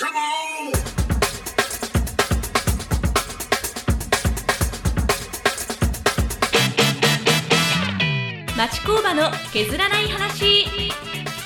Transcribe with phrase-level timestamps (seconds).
[0.00, 0.06] 町
[8.86, 10.64] 工場の削らない話。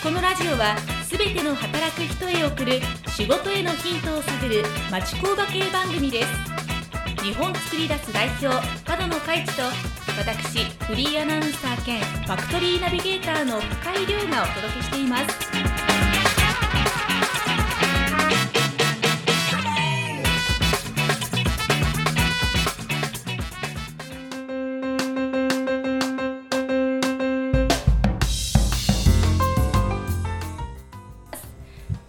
[0.05, 6.29] このラジオはすべての働く人へ送る仕事へのヒントを探る町工場系番組です。
[7.25, 8.47] 日本作り出す代表
[8.85, 9.63] 角野海地と
[10.17, 15.54] 私フリーアナウンサー兼ファクトリーナビゲーターの深井亮がお届けしています。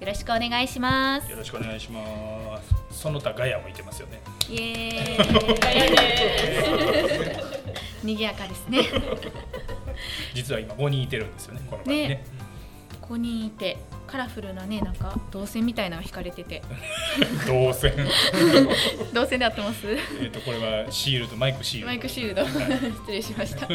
[0.06, 2.76] よろしくお願いしますよろしくお願いします。
[2.92, 4.22] その他ガヤもいてますよね。
[4.48, 5.24] イエー
[8.04, 8.84] イ賑やかですね
[10.36, 11.62] 実は今5人いてるんですよね。
[11.68, 12.08] この場にね。
[12.10, 12.24] ね
[13.02, 16.62] ここにいてカラフルなねなんか銅線みたいなのが引かれてて
[17.48, 17.94] 動線。
[19.12, 19.88] 銅線で合ってます？
[20.22, 21.88] えっとこれはシールドマイクシールド。
[21.88, 22.46] マイクシールド
[23.02, 23.74] 失礼しましたと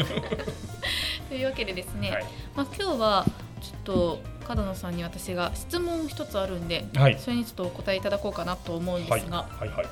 [1.35, 2.23] いうわけでですね、はい。
[2.55, 3.25] まあ、今日は
[3.61, 7.17] ちょっと角野さんに私が質問一つあるんで、はい。
[7.17, 9.85] それにちょっとお答えいただこうかなと思うんではいすが、はいはい。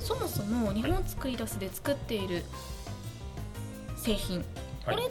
[0.00, 2.42] そもそも日本作り出すで作っている
[3.96, 4.42] 製品、は
[4.94, 5.10] いこれっ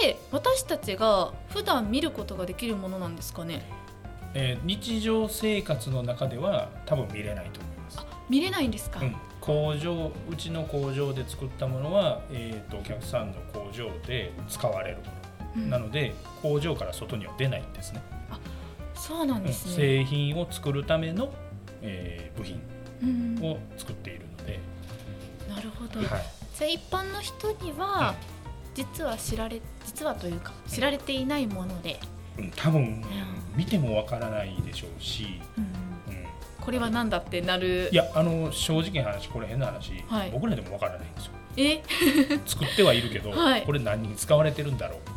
[0.00, 3.62] て私たちが普段見ることができるものなんですかね？
[4.34, 7.98] えー日常生活の中では多分見れないと思います。
[8.28, 15.19] 見れないんですか、うん、工場うちの工場で作ったものは、えー、とお客さんの工場で使われるもの、うん
[15.56, 18.02] なので工場から外には出ないんですね。
[18.94, 21.32] そうなんうんですね、製品を作るための、
[21.82, 22.60] えー部品
[23.02, 23.44] うん。
[23.44, 24.60] を作っているので、
[25.48, 26.08] なるほど、はい。
[26.54, 28.14] じゃあ一般の人には、
[28.74, 31.98] 実は知られ実はというか知られていないもので、
[32.38, 32.50] うん。
[32.54, 33.02] 多分
[33.56, 36.24] 見てもわからないでしょうし、うんうん、
[36.60, 37.88] これは何だってなる。
[37.90, 40.30] いやあの正直な話これ変な話、はい。
[40.30, 41.32] 僕らでもわからないんですよ。
[41.56, 41.82] え？
[42.46, 43.62] 作ってはいるけど、はい。
[43.62, 45.16] これ何に使われてるんだろうみ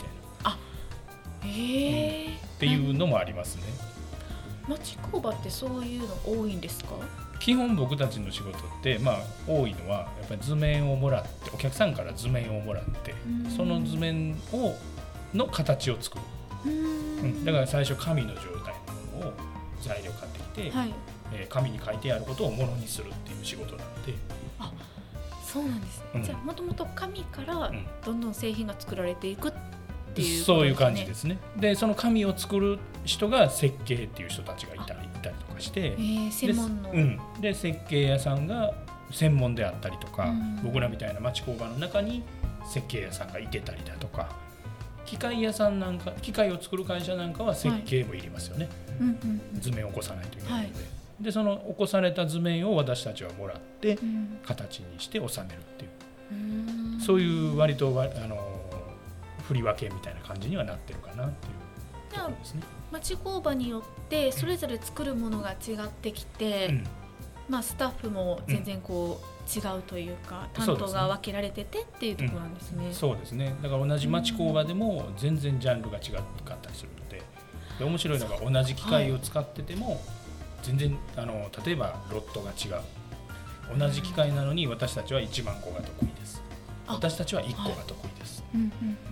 [1.56, 3.64] えー、っていうのもありますね。
[4.68, 6.96] 町工場ってそういうの多いんですか？
[7.40, 13.14] 基本僕たちの仕事ってまあ多いのはやっぱり図面をもらってお客さんから図面をもらって
[13.46, 13.52] うん。
[13.52, 14.76] その図面を
[15.34, 16.24] の形を作る、
[16.66, 17.26] ううん。
[17.42, 18.74] んだから最初紙の状態
[19.12, 19.34] のものを
[19.82, 20.94] 材料買ってきて、はい。
[21.34, 24.14] えー紙に書いてあることをものにするっていう仕事なので、
[25.44, 26.24] そうなんです、うん。
[26.24, 27.86] じゃあもともと紙からうん。
[28.06, 29.52] どんどん製品が作られていくっ
[30.14, 31.38] ていうそういう感じですね。
[31.58, 38.74] でその紙を作る人が設計っていう人たちがいたりいたりとかしてえ、ー、専門の、で,、うん、で設計屋さんが
[39.12, 40.60] 専門であったりとか、うん。
[40.64, 42.24] 僕らみたいな町工場の中に
[42.66, 44.30] 設計屋さんがいてたりだとか
[45.06, 48.70] 機械屋さんなんか機械を作る会社なんかは設計もいりますよね、
[49.00, 49.62] うんうんうん。
[49.62, 50.86] 図面を起こさないといけないので、は
[51.22, 54.40] でその起こされた図面を私たちはもらってうん。
[54.46, 55.92] 形にして収めるっていう。
[56.98, 58.43] うそういう割とわあの
[59.54, 62.64] 振り分けみたいな感じにはなってるかなっていうところですね。
[62.92, 66.88] 町工場によってそれぞれ作るものが違ってきて、うん。
[67.50, 72.88] まあ、スタッフも全然こう違うというか、担当が分けられててっていうところなんですね。
[72.92, 73.54] そうですね。
[73.62, 77.22] だから同じ町工場でも全然ジャンルが違かったりするので
[77.78, 80.02] で面白いのが同じ機械を使ってても
[80.62, 82.84] 全然あの例えばロットが違う。
[83.78, 86.42] 同じ機械なのに私たちは1万個が得意です。
[86.50, 86.53] あ
[86.88, 88.44] 私たちは1個が得意です。
[88.54, 88.62] うん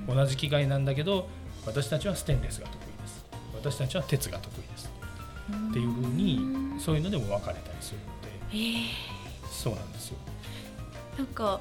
[0.09, 1.27] うん同じ機械なんだけど
[1.65, 3.25] 私たちはステンレスが得意です。
[3.55, 4.89] 私たちは鉄が得意です。
[5.51, 8.55] うんっていうふうにそういうのでも分かれたりするのでえ。
[8.55, 10.17] ーそうなんですよ。
[11.17, 11.59] なんか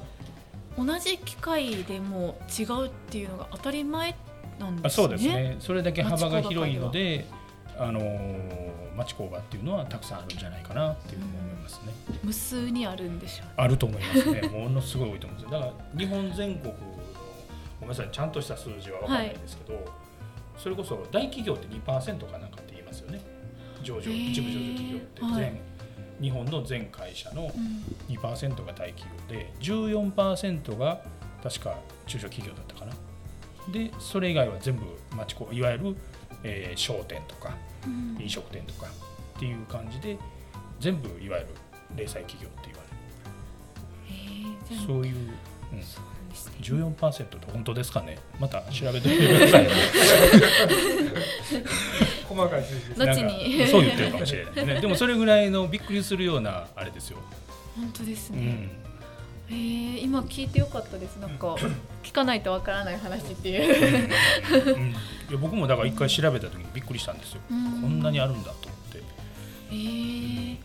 [0.77, 4.15] 同じ機械でも違うっていうのが当たり前
[4.59, 4.87] なんですね。
[4.87, 5.55] あそうですね。
[5.59, 7.25] それだけ幅が広いので
[7.77, 13.47] あのー町工場っていうのはたくさんあるんじゃないかなっていうふうにますね、無数にあるんでしょう。
[13.57, 14.41] あると思いますね。
[14.49, 15.51] ものすごい多いと思うんです。
[15.53, 16.79] よだから日本全国の
[17.79, 19.85] ごめんなさいちゃんとした数字は分からないですけど、
[20.57, 23.21] それこそ大企業って2%かなんかって言いますよね。
[23.83, 24.31] 上場へー。
[24.31, 25.61] 一部上場企業って全、はい。
[26.21, 28.15] 日本の全会社のうん。
[28.15, 31.01] 2%が大企業で14%が
[31.43, 32.93] 確か中小企業だったかな。
[33.71, 34.85] でそれ以外は全部
[35.15, 35.95] 町工いわゆる、
[36.43, 37.55] えー商店とか
[37.85, 38.17] うん。
[38.21, 38.87] 飲食店とか
[39.37, 40.17] っていう感じで
[40.81, 41.49] 全部いわゆる
[41.95, 44.87] 零細企業って言われる。
[44.87, 45.15] そういう、
[45.73, 46.53] うん、そうなんですね。
[46.61, 48.17] 14%って本当ですかね。
[48.39, 49.69] また調べてみてください
[52.27, 57.17] 細かい数字ですどなんかっちにそう言ってるかもしれないねでもそれぐらいのびっくりするようなあれですよ、
[57.75, 58.69] 本当ですね。
[59.49, 61.17] うん、へえ今聞いてよかったです。
[61.17, 61.55] なんか
[62.03, 64.75] 聞かないとわからない話っていう。
[64.75, 64.89] うん。
[64.91, 64.93] い
[65.31, 67.81] や僕もだから一回調べた時にびっくりしたんですよ、うん。
[67.81, 69.03] こんなにあるんだと思って、
[69.71, 70.57] えー、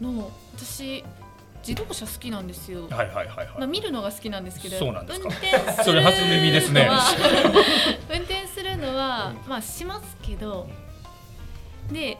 [0.00, 1.02] の私
[1.66, 2.88] 自動車好きなんですよ。
[2.90, 5.28] はいはいはいまあ、はい見るのが好きなんですけどそうなんですか。
[5.28, 6.88] 運転するそれ初耳ですね。
[8.12, 9.48] 運転するのは、うん。
[9.48, 10.68] まあしますけど、
[11.92, 12.18] で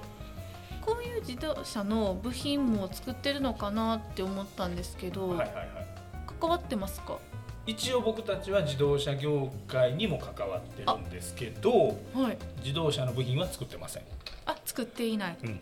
[0.80, 5.66] こういう自動車の部品も作ってるのかなって思ったんですけど、はいはいはい。
[6.40, 7.18] 関わってますか？
[7.66, 12.38] 一応僕たちは自動車業界にも関わってるんですけどはい。
[12.58, 14.02] 自動車の部品は作ってません、
[14.46, 15.60] あ作っていない、うん。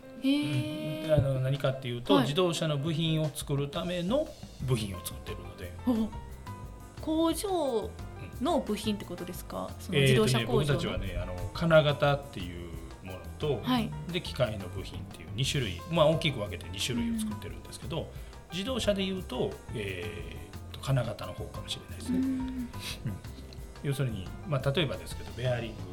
[1.11, 2.23] あの何かっていうと、はい。
[2.23, 4.25] 自動車の部品を作るための
[4.61, 5.73] 部品を作ってるので。
[5.85, 6.09] お
[7.03, 7.89] 工場
[8.41, 9.69] の部品ってことですか？
[9.79, 12.69] その自動車工場の、僕たちはねあの金型っていう
[13.05, 13.91] ものと、はい。
[14.09, 18.09] で機械の部品っていう2種類まあ大きく分けて2種類を作ってるんですけど、
[18.53, 22.69] 自動車でいうと,、えーと金型の方かもしれないですうね、ん。
[23.83, 25.90] 要するに、まあ、例えばですけどベアリング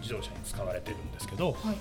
[0.00, 1.76] 自動車に使われてるんですけど、はい。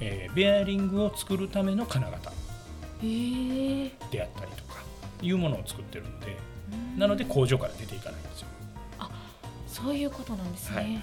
[0.00, 4.82] えーベアリングを作るための金型であったりとか
[5.22, 6.36] いうものを作ってるので
[6.96, 8.48] なので工場から出ていかないんですよ。
[9.68, 11.02] そういうことなんですね、はいはい。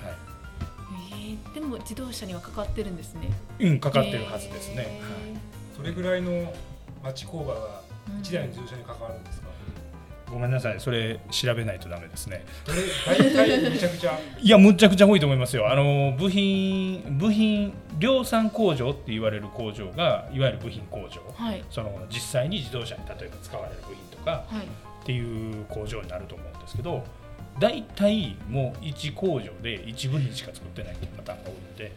[1.13, 1.53] えー。
[1.53, 3.29] でも自動車には関わってるんですね。
[3.59, 4.77] うん、かかってるはずですね。
[4.77, 4.87] はい。
[5.75, 6.53] それぐらいの
[7.03, 7.81] 町工場が
[8.13, 9.47] うん一台の自動車に関わるんですか、
[10.31, 12.45] ごめんなさい、それ調べないとダメですね。
[12.66, 14.18] どれ大体めちゃくちゃ。
[14.39, 15.69] いや、むっちゃくちゃ多いと思いますよ。
[15.69, 21.22] あの部品、部品量産工場って言われる工場が、いわゆる部品工場。
[21.36, 21.63] はい。
[21.69, 24.66] その実際に自動車に例えば使われる部品とかはい。
[25.01, 27.04] っていう工場になると思うんですけど、
[27.60, 31.92] 大体もう1工場で1部品しか作ってないっていうパターンが多いので、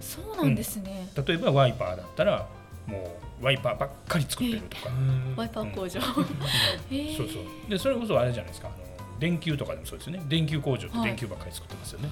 [0.00, 2.48] そうなんですね、例えばワイパーだったら、
[2.90, 4.90] もうワイパーばっかり作ってるとか。
[5.36, 7.70] ワイパー工場、そうそう。
[7.70, 8.68] でそれこそあれじゃないですか。
[8.68, 8.76] あの
[9.18, 10.22] 電球とかでもそうですよね。
[10.28, 11.08] 電球工場ってはい。
[11.08, 12.08] 電球ばっかり作ってますよね、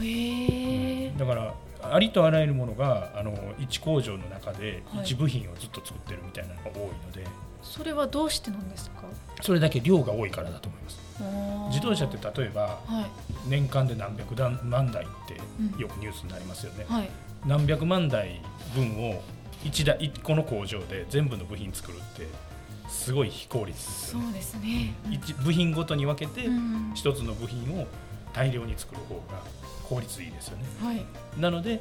[0.00, 5.04] へえだからありとあらゆるものがあの一工場の中ではい。
[5.04, 7.26] 一部品をずっと作ってるみたいなのが多いので、
[7.62, 9.02] それはどうしてなんですか？
[9.40, 11.02] それだけ量が多いからだと思います。
[11.68, 13.10] 自動車って例えばはい。
[13.48, 14.34] 年間で何百
[14.64, 15.80] 万台ってうん。
[15.80, 17.10] よくニュースになりますよね、はい。
[17.44, 18.40] 何百万台
[18.74, 19.20] 分を
[19.64, 22.26] 一台一個の工場で全部の部品作るって
[22.88, 24.24] すごい非効率ですよね。
[24.26, 24.94] そうですね。
[25.10, 26.92] 一部品ごとに分けてうん。
[26.94, 27.86] 一つの部品を
[28.32, 29.42] 大量に作る方が
[29.88, 30.64] 効率いいですよね。
[30.80, 31.04] はい。
[31.40, 31.80] なので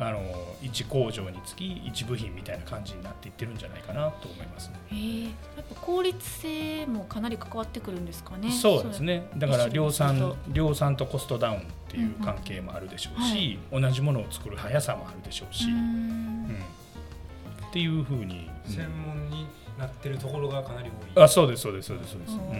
[0.00, 0.20] あの
[0.62, 4.74] 1工場につき1部品みたいな感じになっていってるんじゃないかなと思いますね。
[4.90, 4.94] え。
[4.94, 5.30] ー、や
[5.62, 8.50] っぱ効率性もかなり関わってくるんですかね。
[8.50, 9.28] そうですね。
[9.36, 16.64] だから量産量産とコストダウンっていう関係もあるでしょうし、同じものを作る速さもあるでしょうし、うん
[17.68, 19.46] っていうふうに、うん専門に
[19.78, 21.24] なってるところがかなり多い。
[21.24, 22.38] あそうですそうですそうですそうです、うん。
[22.38, 22.48] うん。
[22.48, 22.50] う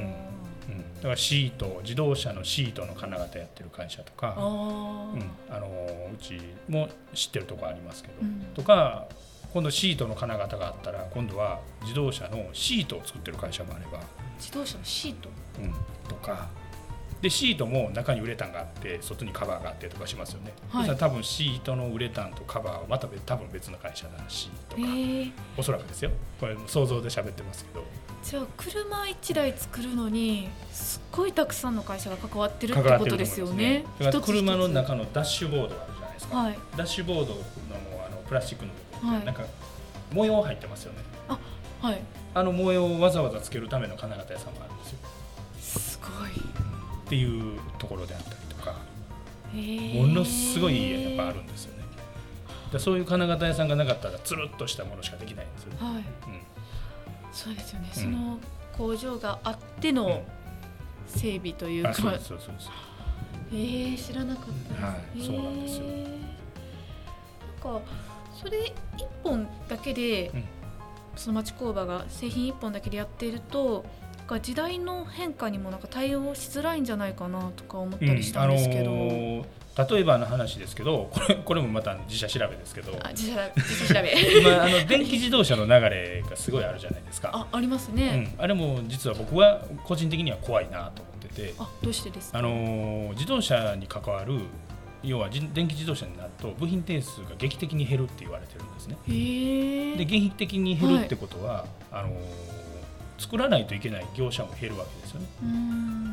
[0.71, 5.13] ん、だからシート自動車のシートの金型やってる会社とか、あー。
[5.15, 5.67] うん、あの
[6.15, 8.47] うちも知ってるとこありますけど、うん。
[8.55, 9.07] とか
[9.53, 14.01] 今度シートの金型があったら今度は自動車のシートを作ってる会社もあれば、
[14.39, 15.29] 自動車のシート？
[15.61, 15.75] うん、
[16.09, 16.49] とか
[17.21, 20.97] でシートも中にウレタンがあって外にカバーがあってとかしますよね、はい。
[20.97, 24.83] 多分シートのウレタンとカバーはまた別多分別の会社だしとえ。
[24.83, 26.11] か、ー、おそらくですよ。
[26.39, 27.85] これ想像で喋ってますけど。
[28.23, 33.35] じゃあ車一台作るのにすっごいたくさんの会社が関わってるってことですね。
[33.35, 33.85] すよね。
[33.85, 34.27] だから一つ一つ。
[34.27, 37.41] 車の中のダッシュボードあるじゃないですか、はいダッシュボードの
[38.07, 39.25] あのプラスチックの部分、はい。
[39.25, 39.45] なんか
[40.13, 40.99] 模様入ってますよね。
[41.81, 42.03] はい。
[42.35, 44.99] あの模様をわざわざつけるための金型屋さんもあるんですよ。
[45.61, 46.48] すごい。
[47.09, 48.75] っていうところであったりとか
[49.55, 51.85] えー、ものすごいやっぱあるんですよね。
[52.71, 55.95] でそういう金型屋さんがなかったらつるっとしたものしかできないんですよね、はい。
[55.95, 56.05] うん。
[57.33, 57.89] そうですよね。
[57.97, 58.03] うん。
[58.03, 58.39] その
[58.77, 60.23] 工場があっての
[61.07, 61.89] 整備というか。
[61.89, 62.71] うですそうですそうです。
[63.51, 65.85] えー、知らなかったはいそうなんですよ。
[65.87, 66.09] えー
[67.65, 67.87] なんか
[68.41, 70.45] それ一本だけで、うん。
[71.17, 73.85] その町工場が製品一本だけでやっていると
[74.29, 79.45] か時代の変化にもなんか対応しづらいんじゃないかなとか思ったりしたんですけど、あのー
[79.91, 82.99] 例えばの話ですけどこれこれもまた自社調べですけど。
[83.01, 84.13] あ自社自社調べ。
[84.41, 87.31] 今あの電気自動車の流れがすごいあるじゃないですか。
[87.33, 91.55] あありますうね、ん、あれも実は僕は個人的には怖いなと思ってて。
[91.61, 92.39] あどうしてですか？
[92.41, 94.41] あのー自動車に関わる
[95.05, 98.97] 要はじ電気自動車になると部品定数が劇的に減るって言われてるんですね。
[99.07, 102.58] で劇的に減るってことは、あのー
[103.19, 105.27] 作らないといけない業者も減るわけですよね。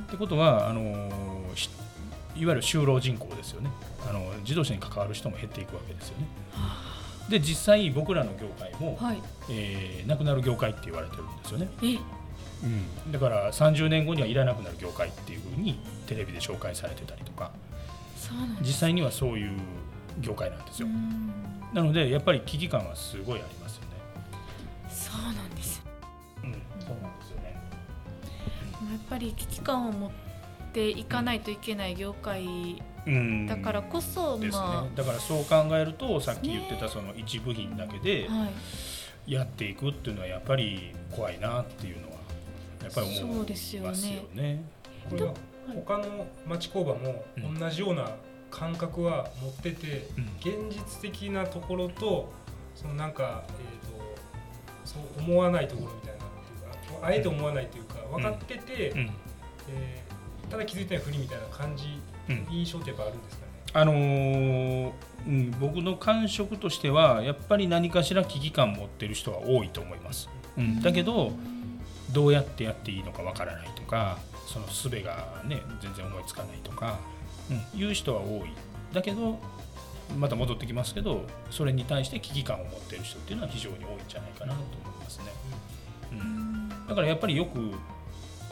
[0.08, 0.82] ってことはあの
[2.36, 3.70] いわゆる就労人口ですよね。
[4.10, 6.28] あの自動車に関わる人も減っていくわけですよね。
[7.30, 9.22] で実際僕らの業界も、はい。
[9.50, 11.70] えーなくなる業界って言われてるんですよね。
[11.84, 11.98] え？
[12.64, 17.52] うん、だから30年後にはいらなくなる業界っていうふうにテレビで紹介されてたりとか。
[18.62, 19.52] 実際にはそういう
[20.20, 20.88] 業界なんですよ。
[21.74, 23.88] なのでやっぱり危機感はすごいありますよね。
[24.90, 25.55] そうなん、
[28.96, 30.12] やっぱり危機感を持っ
[30.72, 34.66] ていかないといけない業界うん、だからこそ、ですね。
[34.66, 34.88] ま。
[34.96, 38.28] だからそう考えるとさっき言ってたその一部品だけで
[39.28, 42.14] やっていくっていうのはやっぱり怖いなっていうのは
[42.82, 43.88] やっぱり思いそうですよね。
[43.90, 44.64] ますよね。
[45.08, 45.34] これは
[45.76, 47.60] 他の町工場もうん。
[47.60, 48.10] 同じような
[48.50, 50.70] 感覚は持ってて、うん。
[50.70, 52.34] 現実的なところと
[52.74, 54.18] そのなんか、えー、と
[54.84, 56.26] そう思わないところみたいな
[57.06, 59.12] あえて思わないというか分かってて、うん。
[59.70, 60.16] えー
[60.48, 62.48] ただ気づいてないふりみたいな感じうん。
[62.52, 63.52] 印象ってやっぱあるんですかね？
[63.74, 64.92] あのー
[65.28, 70.30] うん、僕の感触としてはやっぱり何かしら危機感持ってる人は多いと思います。
[70.56, 71.32] うん、だけど
[72.14, 77.00] どうやってやっていいのかわからないとかその術がね全然思いつかないとか、
[77.50, 78.54] うん、いう人は多い。
[78.94, 79.40] だけど
[80.20, 85.26] また戻ってきますけどそれに対して危機感を持ってる人っていうのは非常に多いんじゃないかなと思いますね。
[86.12, 87.72] うん、だからやっぱりよく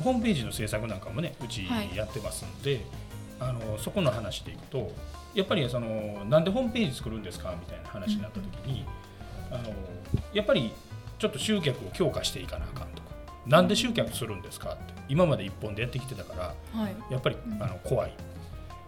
[0.02, 1.96] ホームページの制作なんかもねうちはい。
[1.96, 2.82] やってますんで、
[3.40, 4.92] あのそこの話でいくと
[5.34, 8.86] やっぱりそのなんでホームページ作るんですかみたいな話になった時に、
[9.52, 9.74] あの
[10.34, 10.72] やっぱり
[11.20, 13.10] ちょっと集客を強化していかなあかんとか
[13.48, 16.34] なんで集客するんですかって今まで一本でやってきてたか
[16.74, 17.62] らはい、やっぱりうん。
[17.62, 18.14] あの怖い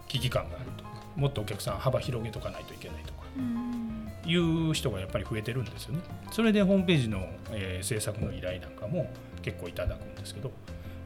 [0.08, 3.86] 危機感があるとかもっとお客さん幅広げとかないといけないとかうん。
[4.24, 6.00] いう人がやっぱり増えてるんですよね。
[6.32, 9.08] それでホームページの、えー制作の依頼なんかも
[9.42, 10.50] 結構いただくんですけど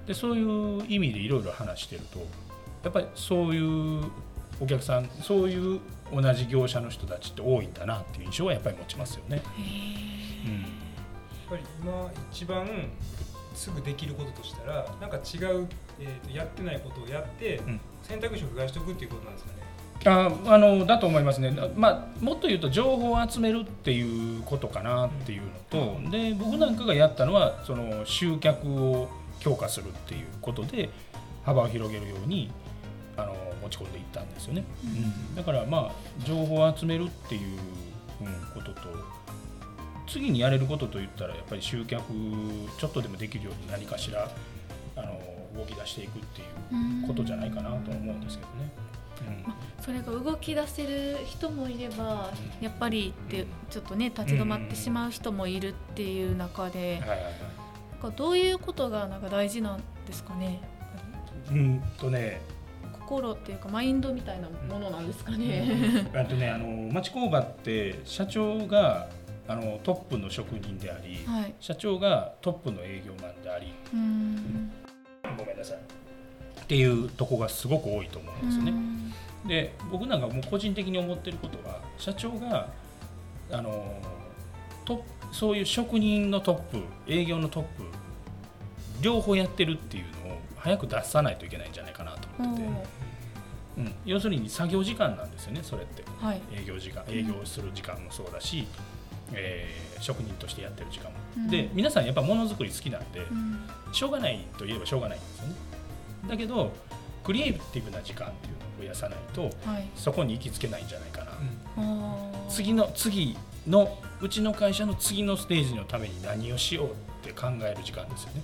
[0.06, 2.18] でそういう意味でいろいろ話してると
[2.82, 4.04] やっぱりそういう
[4.60, 5.80] お客さんそういう
[6.12, 9.36] 同じ業者の人たちって多いんだなっていう印象はやっぱり持ちますよね。
[9.36, 10.60] へうーん。
[10.62, 10.68] やっ
[11.50, 12.66] ぱり今一番
[13.54, 15.18] すぐできることとしたらなんか違
[15.54, 15.68] う、
[16.00, 17.80] えー、とやってないことをやって、うん。
[18.02, 19.60] 選択肢を増やしておくっていうことなんですかね。
[20.06, 30.90] ああのだと思いますね、まあ、もっと言うと情報を集めるっていうことかなっていうのとで僕なんかがやったのはその集客を強化するっていうことで
[31.44, 32.50] 幅を広げるように
[33.16, 35.34] あの持ち込んでいったんですよね、うん。
[35.34, 37.58] だからまあ情報を集めるっていう、
[38.20, 38.88] うん、ことと
[40.06, 42.02] 次にやれることといったらやっぱり集客
[42.78, 44.30] ちょっとでもできるように何かしら
[44.96, 45.20] あの
[45.56, 46.44] 動き出していくってい
[47.04, 48.72] うことじゃないかなと思うんですけどね。
[49.46, 49.84] うん。
[49.84, 52.30] それが動き出せる人もいれば
[52.60, 57.02] やっぱりってちょっとね立ち止まってしまう人もいるっていう中で
[58.08, 60.62] どういうことがなんか大事なんですかね？
[61.50, 62.40] うんとね、
[62.92, 66.08] 心っていうかマインドみたいなものなんですかね？
[66.14, 69.08] あとね、あの町工場って社長が
[69.46, 71.54] あのトップの職人であり、はい。
[71.60, 74.70] 社長がトップの営業マンであり、うーん。
[75.36, 75.76] ごめんなさい。
[75.76, 78.72] っていうとこがすごく多いと思うんですよね。
[79.46, 82.68] で、僕なんかもう個人的に思ってることは、社長が
[83.50, 83.92] あの
[84.84, 87.84] トップそういう職人のトップ、営業のトップ
[89.00, 92.68] 両方やってるっていうのを早く出さないといけないんじゃないかなとうん思ってて、
[93.78, 96.02] うん、要するに作業時間なんですよね、それって。
[96.20, 96.40] はい。
[96.52, 98.66] 営業時間営業する時間もそうだし、
[99.32, 101.48] えー職人としてやってる時間も、うん。
[101.50, 103.60] で皆さんやっぱものづくり好きなんで、うん。
[103.92, 105.54] しょうがないといえばしょうがないんですよね。
[106.26, 106.72] だけど
[107.22, 109.88] クリエイティブな時間っていうのを増やさないとはい。
[109.94, 111.32] そこに行きつけないんじゃないかな、
[112.48, 118.42] 次の次のうちの会社の次のステージのために何をしようって考える時間ですよね。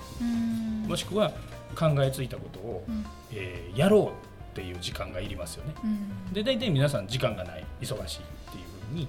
[0.87, 1.33] もしくは
[1.75, 3.05] 考えついたことを、うん。
[3.33, 5.75] えーやろうっていう時間がいりますよね。
[5.85, 6.33] うん。
[6.33, 7.65] で大体皆さん時間がない。
[7.81, 9.09] 忙しいっていうふうに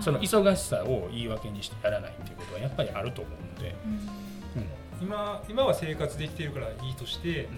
[0.00, 3.92] その忙しさを言い訳にしてやらないっていうことはやっぱりあると思うので、うん。
[3.92, 4.68] うん。
[5.00, 7.48] 今今は生活できてるからいいとして、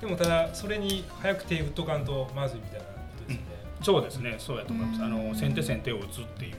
[0.00, 2.92] でもただそれに早く手打っとかんとまずいみたいなこ
[3.26, 3.44] とですね。
[3.82, 4.34] そうですね。
[4.38, 5.02] そうやと思います。
[5.02, 5.28] あうん。
[5.28, 6.54] の先手先手を打つっていう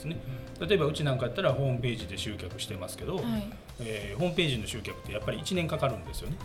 [0.00, 0.16] ですね。
[0.60, 3.24] 例えばうちなんかやったらホームページで集客してますけど、はい。
[3.80, 6.36] えーホームページの集客ってやっぱり1年かかるんですよね。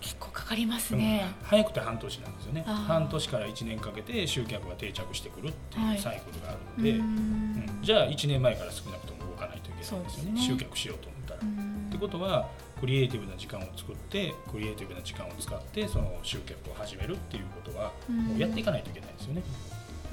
[0.00, 1.24] 結構かかりますね。
[1.42, 1.46] うん。
[1.48, 2.62] 早くて半年なんですよね。
[2.66, 5.96] 半年から1年かけて集客が定着してくるってはい。
[5.96, 6.96] いうサイクルがあるうので、ん。
[7.00, 7.78] うん。
[7.82, 10.32] じゃあ1年前から少なくとも動かないといけないんですよね。
[10.32, 10.40] ね。
[10.40, 11.40] 集客しようと思ったら。
[11.42, 11.86] うん。
[11.88, 12.48] ってことは
[12.80, 18.16] クリエイティブな時間を作ってクリエイティブな時間を使ってその集客を始めるっていうことはうん。
[18.26, 19.42] もうやっていかないといけないですよね、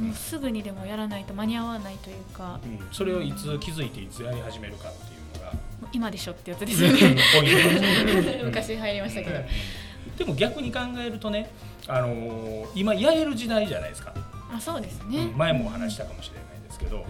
[0.02, 5.54] もうすぐにでもやらないと間に合わないというか、うん、それをいつ気づいていつやり始めるかっていうのが。
[5.94, 7.18] 今でしょってやつですよね。
[8.44, 9.40] 昔入りましたけど。
[10.18, 11.52] でも逆に考えるとね、
[11.88, 14.14] あのー今やれる時代じゃないですか、
[14.54, 15.32] あ、そうですね。
[15.36, 17.06] 前もお話したかもしれないですけど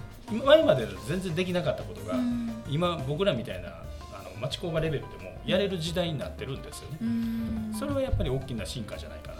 [0.45, 2.51] 前まで全然できなかったことが、うん。
[2.69, 7.75] 今僕らみたいなあの町工場レベルでもやれる時代になってるんですよね、うん。
[7.77, 9.30] それはやっぱり大きな進化じゃないか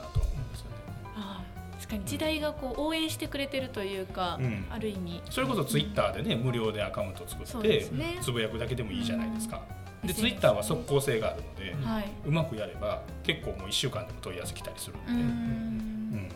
[1.92, 2.06] かに。
[2.06, 4.66] 時代がこう応援してくれてるというか、うん。
[4.70, 5.22] ある意味。
[5.30, 8.20] それこそツイッターでね無料でアカウントを作ってね。
[8.22, 9.62] つぶやくだけでもいいじゃないですか。
[10.04, 16.12] で SNS ツイッターは速攻性があるので、はい、うまくやれば結構もう1週間でも問い合わせ来たりするうん。
[16.12, 16.28] で、うん。
[16.28, 16.34] だ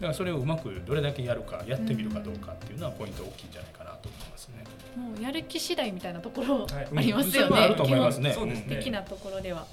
[0.00, 4.64] からそれをうまくどれだけやるかやってみるかどうかっていうのはポイント大きいんじゃないかなと思いますね。
[4.96, 6.88] もうやる気次第みたいなところはい。
[6.96, 7.56] ありますよね。
[7.56, 8.32] はあると思いますね。
[8.32, 9.66] そうですね的なところでは。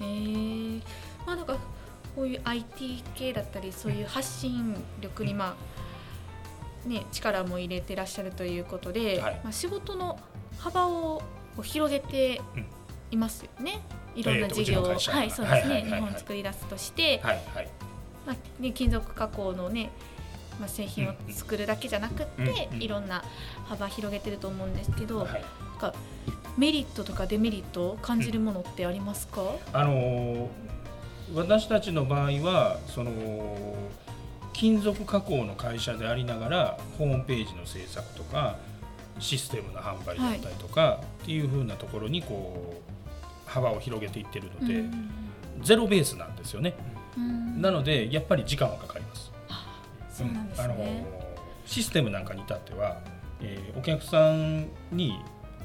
[0.00, 0.82] えー、
[1.26, 1.56] まあなんか
[2.16, 5.54] こういう IT 系だったりそういう発信力にま
[6.84, 9.40] あね力も入れてらっしゃるということで、はい。
[9.44, 10.18] まあ仕事の
[10.58, 11.22] 幅を
[11.62, 12.40] 広げて
[13.10, 13.80] いますよね。
[14.14, 16.00] いろんな事業を、はいそうですね、はいはいはいはい。
[16.00, 17.68] 日本作り出すとして、はいはい。
[18.26, 19.90] まあね金属加工のね。
[20.58, 22.82] まあ、製品を作るだけじゃなくって、うんうん。
[22.82, 23.22] いろんな
[23.66, 25.32] 幅広げてると思うんですけど、はい。
[25.32, 25.42] なん
[25.78, 25.92] か
[26.56, 29.42] メリットとかデメリットを感じるものってありますか？
[29.74, 30.48] あのー
[31.34, 33.10] 私たちの場合はその
[34.52, 38.56] 金属加工の会社でありながらホームページの制作とか
[39.18, 42.74] システムの販売だったりとか、っていう風なところにこ
[43.46, 45.10] う幅を広げていってるので、うん
[45.62, 46.74] ゼロベースなんですよね。
[47.16, 49.32] うんなのでやっぱり時間はかかります。
[50.10, 51.06] そうなんですあのね。
[51.64, 53.00] システムなんかに至っては、
[53.40, 55.18] えーお客さんに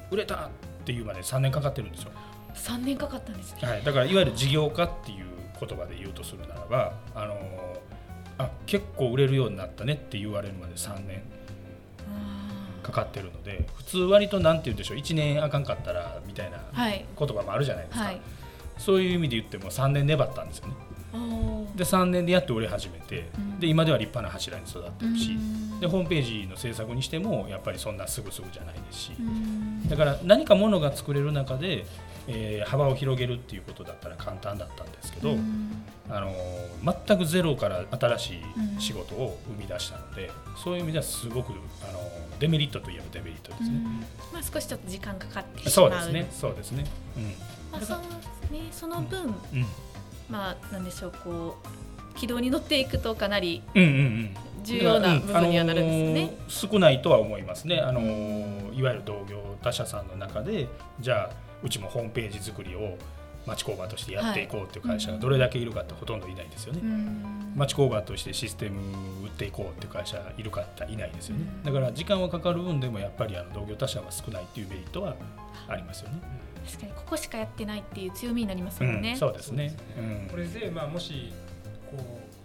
[0.09, 0.49] 売れたっ
[0.85, 2.11] ていうまで3年かかってるんですよ。
[2.53, 3.67] 三年かかったんですね。
[3.67, 5.25] はい、だからいわゆる事業化っていう
[5.61, 7.37] 言葉で言うとするならば、あの
[8.37, 11.21] あ結構売れるようになったねって言われるまで3年
[12.81, 17.05] かかってるので普通割となんて言うんでしょう1年あかんかったらみたいなはい。
[17.17, 18.21] 言葉もあるじゃないですか、はい。
[18.77, 20.73] そういう意味で言っても3年粘ったんですよね。
[21.75, 23.59] で3年でやっと売れ始めて、うん。
[23.59, 25.79] で今では立派な柱に育ってるし、うん。
[25.79, 29.87] でホームページの制作にしてもやっぱりそんなすぐすぐじゃないですし、うん。
[29.87, 31.85] だから何かものが作れる中で、
[32.27, 36.33] えー幅を広げるっていうことだったら簡単だったんですけど、うんあの
[37.07, 38.41] 全くゼロから新しい
[38.79, 40.29] 仕事を生み出したので、
[40.61, 41.53] そういう意味ではすごく
[41.87, 41.99] あの
[42.37, 43.79] デメリットといえばデメリットですね。
[44.33, 45.71] まあ少しちょっと時間かかってしま。
[45.71, 46.27] そううですね。
[46.31, 46.85] そうですね。
[47.71, 48.07] まあそのね
[48.71, 49.65] その分、うんうん
[50.29, 56.21] まあなんでしょうこう軌道に乗っていくとかなりうんうんうん重要な部分にはなるんですよね。
[56.23, 57.79] あのー少ないとは思いますね。
[57.79, 60.67] あのーいわゆる同業他社さんの中で
[60.99, 62.97] じゃあうちもホームページ作りを
[63.45, 66.79] 町工場としてやっていこうっていう会社がどれだけいるかってほとんどいないですよね。
[66.83, 67.53] うん。
[67.55, 68.79] 町工場としてシステム
[69.25, 71.45] 売っていこうっていう会社いるかっていないですよね。
[71.47, 71.63] うん。
[71.63, 75.15] だから時間はかかる分でもやっぱりあの同業他社は少ないっていうメリットは
[75.67, 76.19] ありますよね。
[76.65, 79.01] 確かにここしかやってないっていう強みになりますうんもん。
[79.01, 79.15] ね。
[79.15, 79.75] そうですね。
[79.97, 80.27] うん。
[80.29, 81.33] これで、まあ、もし
[81.89, 81.97] こ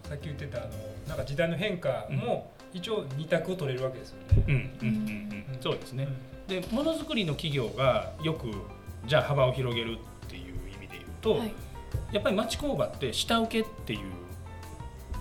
[0.05, 0.69] うさっき言ってたあの
[1.09, 4.45] なんか時代の変化も一応二択を取れるわけですよね。
[4.49, 4.55] うん。
[4.55, 4.89] うん。
[4.89, 5.45] うん。
[5.55, 5.61] うん。
[5.61, 6.09] そうですね。
[6.49, 8.51] でものづくりの企業がよく
[9.07, 10.43] じゃあ幅を広げるっていう
[10.75, 11.53] 意味で言うと、はい。
[12.13, 14.01] やっぱり町工場って下請けっていう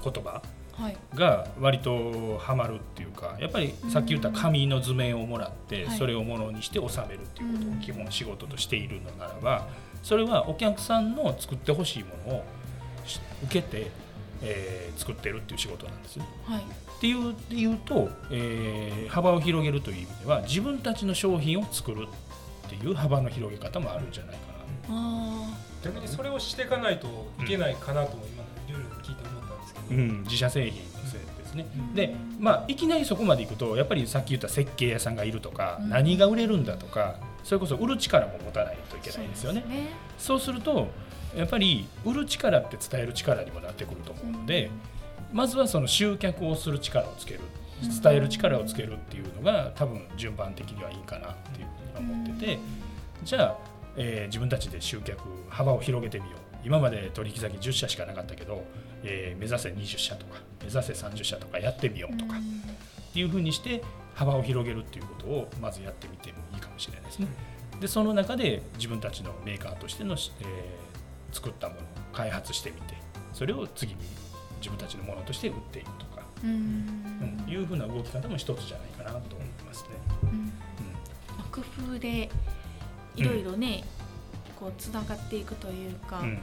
[0.04, 0.42] 言葉
[0.74, 0.98] はい。
[1.16, 5.98] が割とハマるっていうかやっぱりさっき言った紙の図面をもらってはい。
[5.98, 7.78] それをものにして収めるっていうことうん。
[7.78, 9.68] を基本仕事としているのならば
[10.04, 12.46] それはお客さんの作ってほしいものを
[13.06, 13.92] し受けて、
[14.42, 16.26] えー作ってるっていう仕事なんですね。
[16.46, 16.60] はい。
[16.62, 16.64] っ
[17.02, 22.08] ていうで言うと、えー幅を広げるという意味では自分たちの商品を作る
[22.66, 24.56] っていう幅の広げ方もあるんじゃないかな。
[24.90, 27.08] あ逆にそれをしていかないと
[27.42, 31.68] いけないかなとも今いろいろ聞いて思ったんですけど、うん、自社製品のせいですね。
[31.76, 39.62] うんで、まあ、いきなりそこまでいくとやっぱりさっき言った設計屋さんがいるとか、うん何が売れるんだとかそれこそ売る力も持たないといあけないですよね。
[39.62, 39.90] ね。
[40.18, 40.88] そうすると
[41.36, 44.72] やっぱり売る力って伝える力にもなってくると思うので、
[45.32, 47.42] まずはその集客をする力をつける
[47.84, 51.68] うん伝える力をつけるっていうのが多分順番的にはいいかなっていう
[52.00, 52.60] 思ってて、
[53.24, 53.58] じゃあ、
[53.98, 58.64] えー自分たちで集客幅を広げてみよう今まで取引先10社しかなかったけど、
[59.04, 67.28] えー目指せ20社とか目指せ30社とかやってみようとかっていうふうにして幅を広げるっていうことをまずやってみてもいいかもしれないですね。
[67.80, 70.86] でその中で自分たちのメーカーとしての、えー
[71.32, 72.94] 作ったものを開発してみて
[73.34, 74.00] それを次に
[74.60, 79.90] 自分たちのものとして売っていくとか、うんうんいうふうな動き方も一つじゃないかなと思いますね。
[80.24, 80.54] うんま
[80.94, 80.95] あ
[81.56, 81.62] 工
[81.94, 82.30] 夫で
[83.16, 83.84] いろいろね、
[84.60, 86.40] こうつながっていくというか、うんうんうん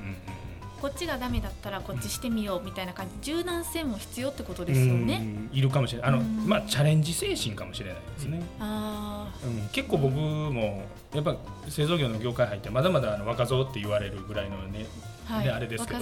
[0.83, 3.33] こっちがダメだったらこっちしてみようみたいな感じ。
[3.33, 5.49] 柔軟性も必要ってことうんですよね。
[5.53, 6.11] うんいるかもしれない。
[6.11, 6.45] あの、うん。
[6.45, 8.43] まあ、チャレンジ精神かもしれないですね。
[8.59, 10.83] あうん、結構僕も
[11.15, 11.37] やっぱ
[11.69, 14.87] 製造業の業界入ってまだまだあの若造って言われるぐらいのね
[15.31, 16.01] あ、はい、ね、あれですけど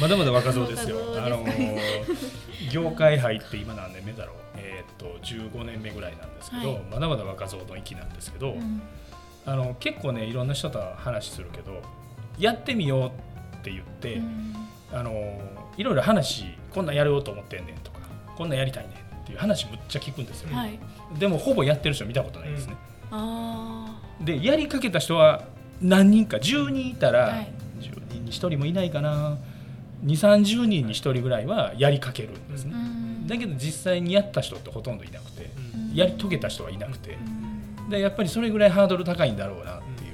[0.00, 0.96] まだまだ若造ですよ。
[1.12, 1.20] す。
[1.20, 2.34] あのー
[2.72, 4.53] 業界入って今何年目だろう、
[4.88, 6.82] えーっと15年目ぐらいなんですけど、はい。
[6.90, 8.82] まだまだ若造の域なんですけど、うん。
[9.46, 11.82] あの結構ねいろんな人と話するけど
[12.38, 13.12] やってみよ
[13.54, 14.54] うって言って、うん。
[14.92, 17.98] あのーいろいろ話こんなんやろうと思ってんねんとか
[18.36, 18.90] こんなんやりたいね
[19.22, 20.78] っていう話むっちゃ聞くんですよ、はい。
[21.18, 22.76] でもほぼやってる人見たことないですね、
[23.10, 25.42] あでやりかけた人は
[25.80, 27.52] 何人か10人いたら、はい。
[27.80, 29.36] 10人に1人もいないかな。
[30.04, 35.50] 2 3 0人に1人ぐらいはやりかけるんですあね、うんだけど実際にやった人ってほとんどいなくて
[35.90, 35.94] うん。
[35.94, 37.16] やり遂げた人はいなくて
[37.80, 37.90] うん。
[37.90, 40.12] でやっぱりそれぐらいハードル高いんだろうなっていう、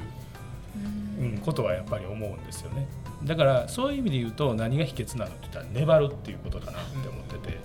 [1.20, 1.34] うん。
[1.34, 2.86] うんことはやっぱり思うんですよね。
[3.24, 7.58] だからそういう意味で言うと何が秘訣なのって言ったら粘るっていうことかなって思ってて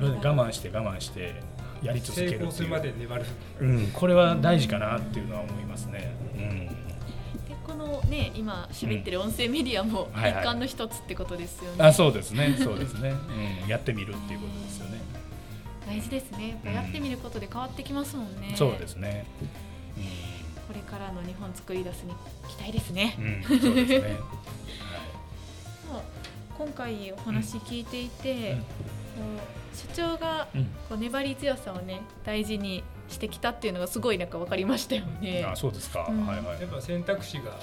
[0.00, 1.34] 我慢して我慢して
[1.82, 2.42] やり続け成るっていう。
[2.42, 3.24] 功するまで粘る。
[3.60, 6.14] うん、これは大事かなっていうのは思いますね。
[6.36, 6.68] うん、
[7.78, 10.42] のね今喋ってる音声メディアもはいはい。
[10.42, 13.14] 一環の一つってことですよね、あ、そうですね、そうですね、
[13.62, 14.98] うん、やってみるっていうことですよね。
[15.86, 16.50] 大事ですね。
[16.50, 19.24] やっぱやってみることで変わってきますもんね、そうですね。
[20.68, 22.12] これからの日本作り出すに
[22.46, 23.16] 期待ですね。
[23.18, 24.16] う、ん、うん、そうですね。
[25.90, 26.02] もう
[26.58, 28.58] 今回お話聞いていて、
[29.74, 35.44] 社長がうん、こう粘り強さをね大事にしてきたっていうのがすごいなんか分かりましたよね。
[35.46, 36.06] あ、そうですか。
[36.08, 36.60] うんはいはい。
[36.60, 37.58] やっぱ選択肢がうん、あの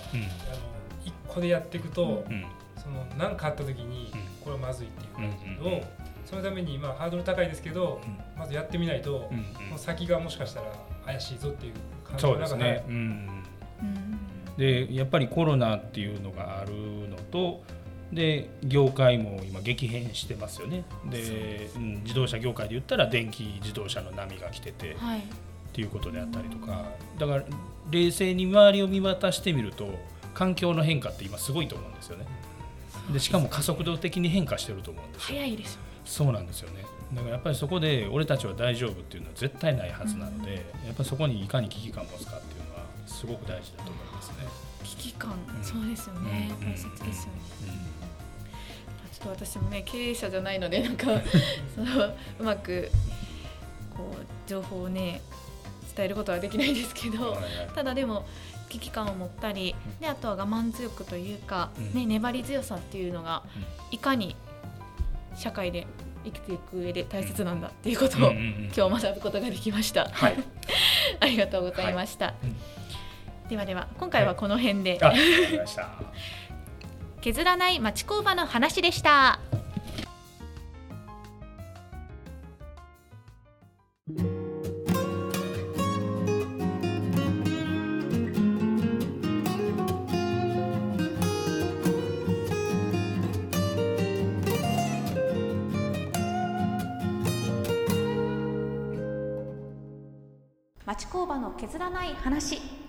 [1.03, 2.45] 一個でやっていくと、うん、
[2.81, 5.83] その何かあった時にうんこれはまずいっていううん、のを、
[6.25, 7.99] そのためにまあハードル高いですけど、
[8.37, 10.67] まずやってみないと、うん、その先がもしかしたら
[11.05, 13.43] 怪しいぞっていう感じそうの中でですね。
[14.57, 16.73] で、やっぱりコロナっていうのがある
[17.09, 17.63] のと。
[18.11, 20.83] で業界も今激変してますよね。
[21.09, 25.21] で、うん、自動車業界で言ったら電気自動車の波が来てて、はい、っ
[25.73, 26.85] ていうことであったりとか。
[27.19, 27.43] だから
[27.91, 29.87] 冷静に周りを見渡してみると
[30.33, 32.25] 環境の変化って今すごいと思うんですよね。
[33.11, 35.39] でしかも加速度的に変化してると思うんですよ。
[35.39, 35.79] 早いでしょ。
[36.05, 36.83] そうなんですよね。
[37.13, 40.53] だからやっぱりそこで俺たちは大丈夫っていうのは絶対ないはずなので、
[40.85, 42.64] やっぱりそこにいかに危機感を持つかっていう
[43.05, 44.35] すごく大事だと思いますね、
[44.83, 45.63] 危機感、うん。
[45.63, 46.71] そうですよね、うん。
[46.71, 47.39] 大切ですよね。
[49.11, 51.05] うちょっと私もね経営者じゃないのでなんか
[51.75, 52.05] その
[52.39, 52.91] うまく
[53.95, 55.21] こう情報をね
[55.95, 57.37] 伝えることはできないですけんど、
[57.73, 58.25] ただでも
[58.67, 59.99] 危機感を持ったり、うん。
[59.99, 61.93] であとは我慢強くというか、うん。
[61.93, 63.43] ね、粘り強さっていうのが
[63.91, 64.35] いかに
[65.37, 65.87] 社会で
[66.25, 70.09] 生きていく上で大切なんだっていうことを、今日学ぶことができました。
[70.11, 70.35] はい
[71.21, 72.33] ありがとうございました。
[72.43, 72.55] うん
[73.49, 75.89] ではでは今回はこの辺で、あわかりました
[77.21, 79.39] 削らない町工場の話でした。
[100.97, 102.84] 町工場の削らない話。